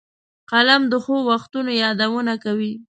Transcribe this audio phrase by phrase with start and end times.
[0.51, 2.73] قلم د ښو وختونو یادونه کوي